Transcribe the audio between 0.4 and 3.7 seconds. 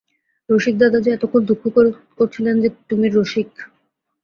রসিকদাদা যে এতক্ষণ দুঃখ করছিলেন যে তুমি– রসিক।